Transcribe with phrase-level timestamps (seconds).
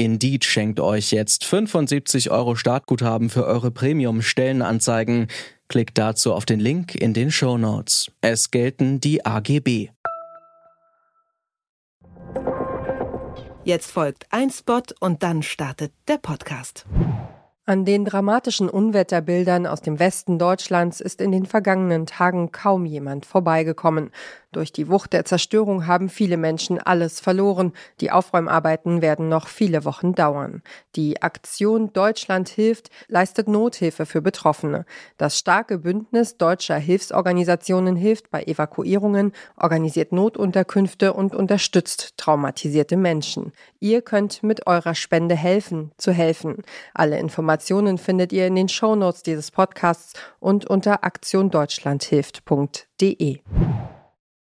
[0.00, 5.26] Indeed schenkt euch jetzt 75 Euro Startguthaben für eure Premium-Stellenanzeigen.
[5.68, 8.10] Klickt dazu auf den Link in den Show Notes.
[8.22, 9.90] Es gelten die AGB.
[13.62, 16.86] Jetzt folgt ein Spot und dann startet der Podcast.
[17.66, 23.26] An den dramatischen Unwetterbildern aus dem Westen Deutschlands ist in den vergangenen Tagen kaum jemand
[23.26, 24.12] vorbeigekommen.
[24.52, 27.72] Durch die Wucht der Zerstörung haben viele Menschen alles verloren.
[28.00, 30.64] Die Aufräumarbeiten werden noch viele Wochen dauern.
[30.96, 34.86] Die Aktion Deutschland hilft leistet Nothilfe für Betroffene.
[35.18, 43.52] Das starke Bündnis deutscher Hilfsorganisationen hilft bei Evakuierungen, organisiert Notunterkünfte und unterstützt traumatisierte Menschen.
[43.78, 46.64] Ihr könnt mit eurer Spende helfen, zu helfen.
[46.92, 53.38] Alle Informationen findet ihr in den Shownotes dieses Podcasts und unter aktiondeutschlandhilft.de.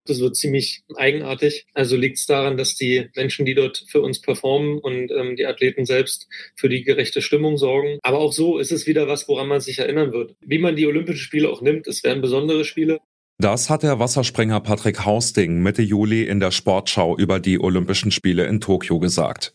[0.08, 1.66] Das wird ziemlich eigenartig.
[1.74, 5.46] Also liegt es daran, dass die Menschen, die dort für uns performen und ähm, die
[5.46, 8.00] Athleten selbst für die gerechte Stimmung sorgen.
[8.02, 10.36] Aber auch so ist es wieder was, woran man sich erinnern wird.
[10.42, 13.00] Wie man die Olympischen Spiele auch nimmt, es werden besondere Spiele.
[13.40, 18.46] Das hat der Wassersprenger Patrick Hausting Mitte Juli in der Sportschau über die Olympischen Spiele
[18.46, 19.54] in Tokio gesagt.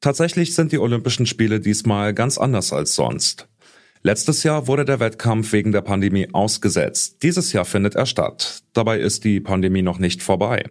[0.00, 3.48] Tatsächlich sind die Olympischen Spiele diesmal ganz anders als sonst.
[4.06, 7.24] Letztes Jahr wurde der Wettkampf wegen der Pandemie ausgesetzt.
[7.24, 8.60] Dieses Jahr findet er statt.
[8.72, 10.64] Dabei ist die Pandemie noch nicht vorbei.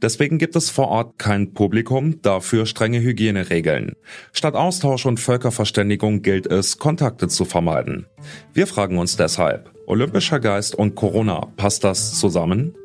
[0.00, 3.96] Deswegen gibt es vor Ort kein Publikum, dafür strenge Hygieneregeln.
[4.32, 8.06] Statt Austausch und Völkerverständigung gilt es, Kontakte zu vermeiden.
[8.54, 12.76] Wir fragen uns deshalb, Olympischer Geist und Corona, passt das zusammen?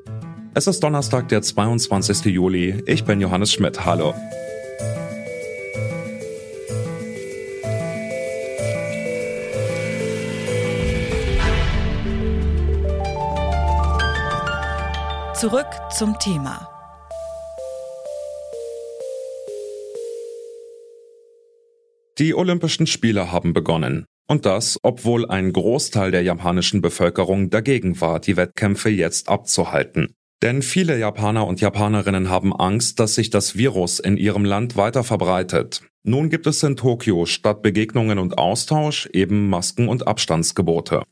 [0.55, 2.25] Es ist Donnerstag, der 22.
[2.25, 2.81] Juli.
[2.87, 3.85] Ich bin Johannes Schmidt.
[3.85, 4.15] Hallo.
[15.39, 16.69] Zurück zum Thema.
[22.17, 24.05] Die Olympischen Spiele haben begonnen.
[24.29, 30.13] Und das, obwohl ein Großteil der japanischen Bevölkerung dagegen war, die Wettkämpfe jetzt abzuhalten.
[30.41, 35.03] Denn viele Japaner und Japanerinnen haben Angst, dass sich das Virus in ihrem Land weiter
[35.03, 35.81] verbreitet.
[36.03, 41.03] Nun gibt es in Tokio statt Begegnungen und Austausch eben Masken- und Abstandsgebote.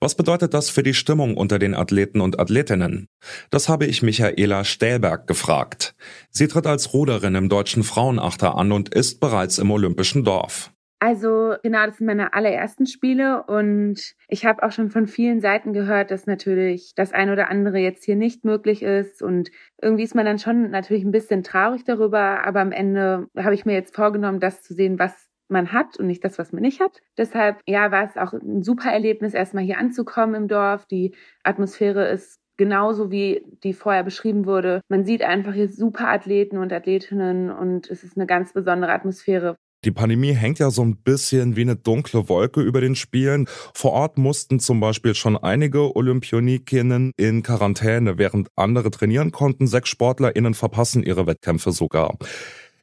[0.00, 3.08] Was bedeutet das für die Stimmung unter den Athleten und Athletinnen?
[3.50, 5.96] Das habe ich Michaela Stählberg gefragt.
[6.30, 10.72] Sie tritt als Ruderin im deutschen Frauenachter an und ist bereits im Olympischen Dorf.
[11.00, 15.72] Also genau, das sind meine allerersten Spiele und ich habe auch schon von vielen Seiten
[15.72, 20.16] gehört, dass natürlich das eine oder andere jetzt hier nicht möglich ist und irgendwie ist
[20.16, 23.94] man dann schon natürlich ein bisschen traurig darüber, aber am Ende habe ich mir jetzt
[23.94, 27.02] vorgenommen, das zu sehen, was man hat und nicht das, was man nicht hat.
[27.16, 30.86] Deshalb, ja, war es auch ein super Erlebnis, erstmal hier anzukommen im Dorf.
[30.86, 34.82] Die Atmosphäre ist genauso wie die vorher beschrieben wurde.
[34.88, 39.56] Man sieht einfach hier super Athleten und Athletinnen und es ist eine ganz besondere Atmosphäre.
[39.84, 43.46] Die Pandemie hängt ja so ein bisschen wie eine dunkle Wolke über den Spielen.
[43.74, 49.68] Vor Ort mussten zum Beispiel schon einige Olympionikinnen in Quarantäne, während andere trainieren konnten.
[49.68, 52.18] Sechs SportlerInnen verpassen ihre Wettkämpfe sogar.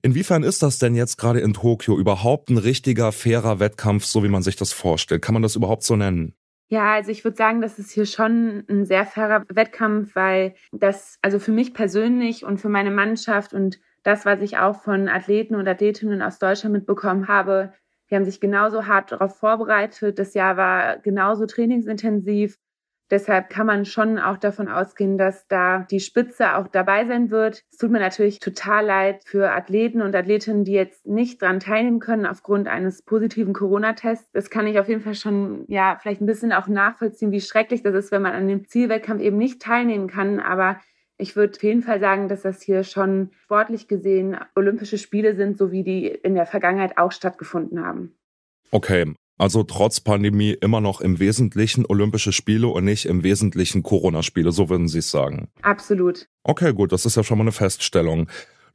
[0.06, 4.28] Inwiefern ist das denn jetzt gerade in Tokio überhaupt ein richtiger, fairer Wettkampf, so wie
[4.28, 5.24] man sich das vorstellt?
[5.24, 6.36] Kann man das überhaupt so nennen?
[6.68, 11.18] Ja, also ich würde sagen, das ist hier schon ein sehr fairer Wettkampf, weil das,
[11.24, 15.56] also für mich persönlich und für meine Mannschaft und das, was ich auch von Athleten
[15.56, 17.74] und Athletinnen aus Deutschland mitbekommen habe,
[18.12, 20.20] die haben sich genauso hart darauf vorbereitet.
[20.20, 22.60] Das Jahr war genauso trainingsintensiv.
[23.12, 27.64] Deshalb kann man schon auch davon ausgehen, dass da die Spitze auch dabei sein wird.
[27.72, 32.00] Es tut mir natürlich total leid für Athleten und Athletinnen, die jetzt nicht dran teilnehmen
[32.00, 34.32] können aufgrund eines positiven Corona-Tests.
[34.32, 37.84] Das kann ich auf jeden Fall schon, ja, vielleicht ein bisschen auch nachvollziehen, wie schrecklich
[37.84, 40.40] das ist, wenn man an dem Zielwettkampf eben nicht teilnehmen kann.
[40.40, 40.80] Aber
[41.18, 45.58] ich würde auf jeden Fall sagen, dass das hier schon sportlich gesehen Olympische Spiele sind,
[45.58, 48.16] so wie die in der Vergangenheit auch stattgefunden haben.
[48.72, 54.52] Okay, also trotz Pandemie immer noch im Wesentlichen Olympische Spiele und nicht im Wesentlichen Corona-Spiele,
[54.52, 55.50] so würden Sie es sagen.
[55.62, 56.28] Absolut.
[56.44, 58.28] Okay, gut, das ist ja schon mal eine Feststellung.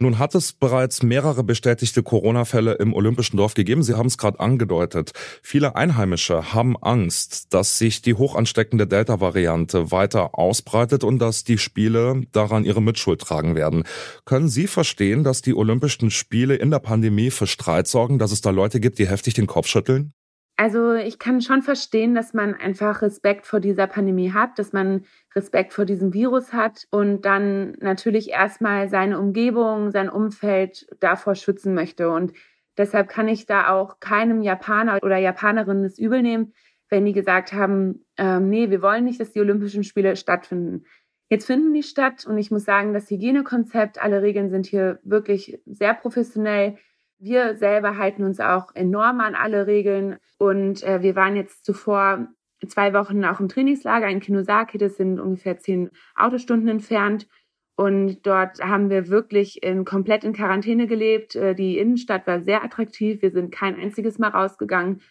[0.03, 3.83] Nun hat es bereits mehrere bestätigte Corona-Fälle im Olympischen Dorf gegeben.
[3.83, 5.13] Sie haben es gerade angedeutet.
[5.43, 12.23] Viele Einheimische haben Angst, dass sich die hochansteckende Delta-Variante weiter ausbreitet und dass die Spiele
[12.33, 13.85] daran ihre Mitschuld tragen werden.
[14.25, 18.41] Können Sie verstehen, dass die Olympischen Spiele in der Pandemie für Streit sorgen, dass es
[18.41, 20.15] da Leute gibt, die heftig den Kopf schütteln?
[20.61, 25.07] Also ich kann schon verstehen, dass man einfach Respekt vor dieser Pandemie hat, dass man
[25.35, 31.73] Respekt vor diesem Virus hat und dann natürlich erstmal seine Umgebung, sein Umfeld davor schützen
[31.73, 32.11] möchte.
[32.11, 32.35] Und
[32.77, 36.53] deshalb kann ich da auch keinem Japaner oder Japanerin das übel nehmen,
[36.91, 40.85] wenn die gesagt haben, ähm, nee, wir wollen nicht, dass die Olympischen Spiele stattfinden.
[41.31, 45.59] Jetzt finden die statt und ich muss sagen, das Hygienekonzept, alle Regeln sind hier wirklich
[45.65, 46.77] sehr professionell.
[47.23, 52.29] Wir selber halten uns auch enorm an alle Regeln und äh, wir waren jetzt zuvor
[52.67, 57.29] zwei Wochen auch im Trainingslager in Kinosaki, das sind ungefähr zehn Autostunden entfernt.
[57.77, 61.35] Und dort haben wir wirklich in, komplett in Quarantäne gelebt.
[61.35, 63.21] Äh, die Innenstadt war sehr attraktiv.
[63.21, 65.03] Wir sind kein einziges Mal rausgegangen,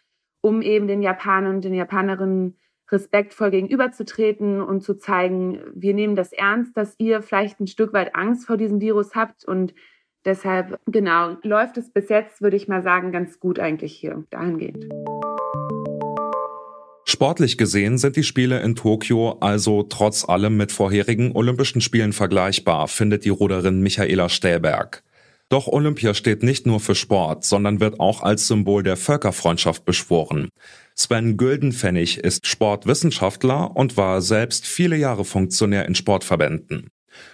[0.42, 2.58] um eben den Japanern und den Japanerinnen
[2.92, 8.16] respektvoll gegenüberzutreten und zu zeigen, wir nehmen das ernst, dass ihr vielleicht ein Stück weit
[8.16, 9.76] Angst vor diesem Virus habt und
[10.26, 14.88] deshalb, genau, läuft es bis jetzt, würde ich mal sagen, ganz gut eigentlich hier dahingehend.
[17.06, 22.88] Sportlich gesehen sind die Spiele in Tokio also trotz allem mit vorherigen Olympischen Spielen vergleichbar,
[22.88, 25.04] findet die Ruderin Michaela Stählberg.
[25.50, 30.50] Doch Olympia steht nicht nur für Sport, sondern wird auch als Symbol der Völkerfreundschaft beschworen.
[30.94, 36.90] Sven Güldenpfennig ist Sportwissenschaftler und war selbst viele Jahre Funktionär in Sportverbänden.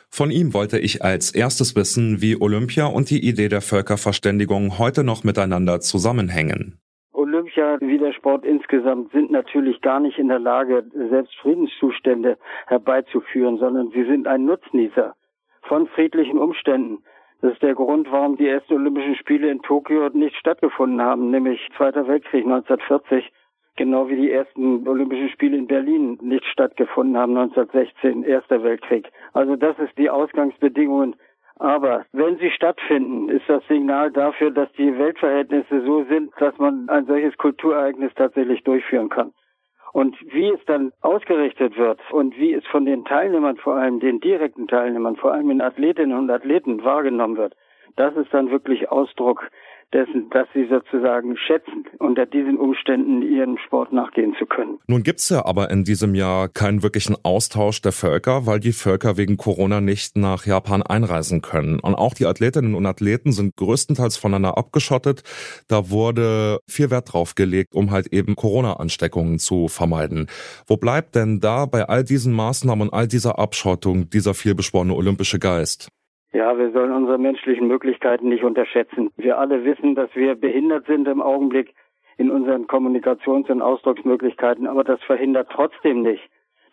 [0.10, 5.04] Von ihm wollte ich als erstes wissen, wie Olympia und die Idee der Völkerverständigung heute
[5.04, 6.80] noch miteinander zusammenhängen.
[7.13, 12.38] Olympia wie der Sport insgesamt sind natürlich gar nicht in der Lage, selbst Friedenszustände
[12.68, 15.16] herbeizuführen, sondern sie sind ein Nutznießer
[15.63, 17.04] von friedlichen Umständen.
[17.42, 21.60] Das ist der Grund, warum die ersten Olympischen Spiele in Tokio nicht stattgefunden haben, nämlich
[21.78, 23.31] Zweiter Weltkrieg 1940,
[23.75, 29.10] genau wie die ersten Olympischen Spiele in Berlin nicht stattgefunden haben 1916, Erster Weltkrieg.
[29.33, 31.16] Also das ist die Ausgangsbedingungen.
[31.57, 36.89] Aber wenn sie stattfinden, ist das Signal dafür, dass die Weltverhältnisse so sind, dass man
[36.89, 39.31] ein solches Kulturereignis tatsächlich durchführen kann.
[39.94, 44.19] Und wie es dann ausgerichtet wird und wie es von den Teilnehmern, vor allem den
[44.19, 47.56] direkten Teilnehmern, vor allem den Athletinnen und Athleten wahrgenommen wird,
[47.95, 49.50] das ist dann wirklich Ausdruck
[49.95, 54.77] dessen, dass sie sozusagen schätzen, unter diesen Umständen ihren Sport nachgehen zu können.
[54.88, 59.15] Nun gibt's ja aber in diesem Jahr keinen wirklichen Austausch der Völker, weil die Völker
[59.15, 61.80] wegen Corona nicht nach Japan einreisen können.
[61.80, 65.24] Und auch die Athletinnen und Athleten sind größtenteils voneinander abgeschottet.
[65.69, 70.27] Da wurde viel Wert drauf gelegt, um halt eben Corona-Ansteckungen zu vermeiden.
[70.68, 75.39] Wo bleibt denn da bei all diesen Maßnahmen und all dieser Abschottung dieser vielbeschworene olympische
[75.39, 75.88] Geist?
[76.35, 79.09] Ja, wir sollen unsere menschlichen Möglichkeiten nicht unterschätzen.
[79.15, 81.73] Wir alle wissen, dass wir behindert sind im Augenblick
[82.17, 86.21] in unseren Kommunikations- und Ausdrucksmöglichkeiten, aber das verhindert trotzdem nicht,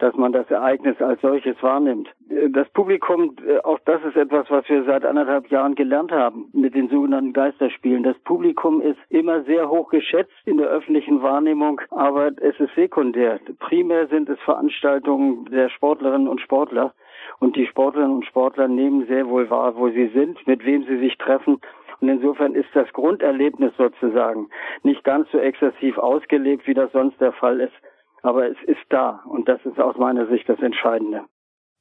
[0.00, 2.08] dass man das Ereignis als solches wahrnimmt.
[2.48, 6.74] Das Publikum, äh, auch das ist etwas, was wir seit anderthalb Jahren gelernt haben mit
[6.74, 8.02] den sogenannten Geisterspielen.
[8.02, 13.38] Das Publikum ist immer sehr hoch geschätzt in der öffentlichen Wahrnehmung, aber es ist sekundär.
[13.60, 16.94] Primär sind es Veranstaltungen der Sportlerinnen und Sportler.
[17.38, 20.98] Und die Sportlerinnen und Sportler nehmen sehr wohl wahr, wo sie sind, mit wem sie
[20.98, 21.60] sich treffen.
[22.00, 24.48] Und insofern ist das Grunderlebnis sozusagen
[24.82, 27.74] nicht ganz so exzessiv ausgelebt, wie das sonst der Fall ist.
[28.22, 29.22] Aber es ist da.
[29.26, 31.24] Und das ist aus meiner Sicht das Entscheidende.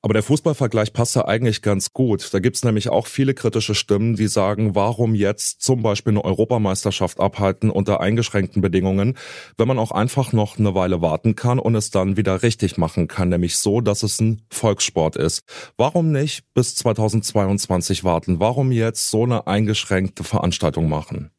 [0.04, 2.34] Aber der Fußballvergleich passt ja eigentlich ganz gut.
[2.34, 7.20] Da gibt's nämlich auch viele kritische Stimmen, die sagen, warum jetzt zum Beispiel eine Europameisterschaft
[7.20, 9.16] abhalten unter eingeschränkten Bedingungen,
[9.60, 13.08] wenn man auch einfach noch eine Weile warten kann und es dann wieder richtig machen
[13.08, 15.44] kann, nämlich so, dass es ein Volkssport ist.
[15.78, 18.40] Warum nicht bis 2022 warten?
[18.40, 21.30] Warum jetzt so eine eingeschränkte Veranstaltung machen?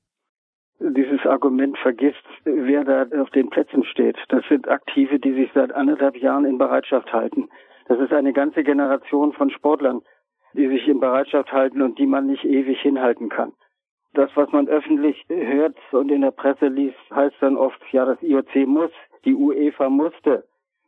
[0.78, 4.16] Dieses Argument vergisst, wer da auf den Plätzen steht.
[4.28, 7.49] Das sind Aktive, die sich seit anderthalb Jahren in Bereitschaft halten.
[7.86, 10.02] Das ist eine ganze Generation von Sportlern,
[10.54, 13.52] die sich in Bereitschaft halten und die man nicht ewig hinhalten kann.
[14.14, 18.22] Das, was man öffentlich hört und in der Presse liest, heißt dann oft, ja, das
[18.22, 18.90] IOC muss,
[19.24, 20.44] die UEFA musste,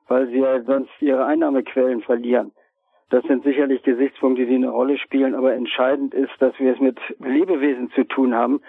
[0.09, 2.53] weil sie ja sonst ihre Einnahmequellen verlieren.
[3.11, 6.99] Das sind sicherlich Gesichtspunkte, die eine Rolle spielen, aber entscheidend ist, dass wir es mit
[7.21, 8.61] Lebewesen zu tun haben,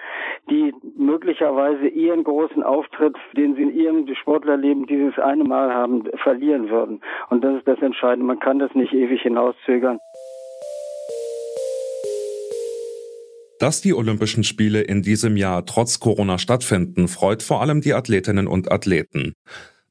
[0.49, 6.69] die möglicherweise ihren großen Auftritt, den sie in ihrem Sportlerleben dieses eine Mal haben, verlieren
[6.69, 7.01] würden.
[7.29, 8.25] Und das ist das Entscheidende.
[8.25, 9.99] Man kann das nicht ewig hinauszögern.
[13.59, 18.47] Dass die Olympischen Spiele in diesem Jahr trotz Corona stattfinden, freut vor allem die Athletinnen
[18.47, 19.33] und Athleten.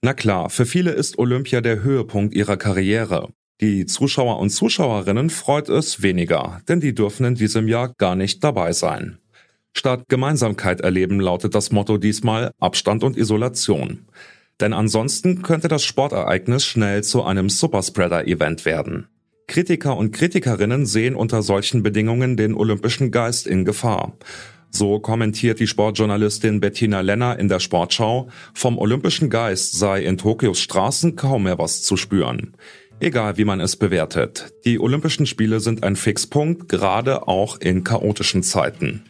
[0.02, 3.30] Na klar, für viele ist Olympia der Höhepunkt ihrer Karriere.
[3.60, 8.42] Die Zuschauer und Zuschauerinnen freut es weniger, denn die dürfen in diesem Jahr gar nicht
[8.42, 9.18] dabei sein.
[9.76, 14.06] Statt Gemeinsamkeit erleben lautet das Motto diesmal Abstand und Isolation.
[14.60, 19.08] Denn ansonsten könnte das Sportereignis schnell zu einem Superspreader-Event werden.
[19.46, 24.16] Kritiker und Kritikerinnen sehen unter solchen Bedingungen den olympischen Geist in Gefahr.
[24.70, 30.60] So kommentiert die Sportjournalistin Bettina Lenner in der Sportschau, vom olympischen Geist sei in Tokios
[30.60, 32.56] Straßen kaum mehr was zu spüren.
[33.00, 38.42] Egal wie man es bewertet, die Olympischen Spiele sind ein Fixpunkt, gerade auch in chaotischen
[38.42, 39.02] Zeiten.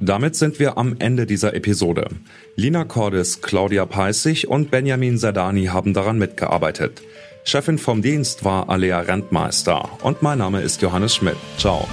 [0.00, 2.08] Damit sind wir am Ende dieser Episode.
[2.56, 7.02] Lina Cordes, Claudia Peissig und Benjamin Zerdani haben daran mitgearbeitet.
[7.44, 11.36] Chefin vom Dienst war Alea Rentmeister und mein Name ist Johannes Schmidt.
[11.58, 11.86] Ciao.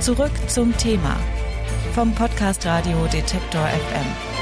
[0.00, 1.16] Zurück zum Thema
[1.94, 4.33] vom Podcast Radio Detektor FM.